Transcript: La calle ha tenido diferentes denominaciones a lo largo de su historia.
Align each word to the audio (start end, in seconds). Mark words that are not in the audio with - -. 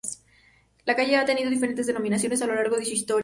La 0.85 0.95
calle 0.95 1.15
ha 1.15 1.25
tenido 1.25 1.51
diferentes 1.51 1.85
denominaciones 1.85 2.41
a 2.41 2.47
lo 2.47 2.55
largo 2.55 2.75
de 2.75 2.85
su 2.85 2.91
historia. 2.93 3.19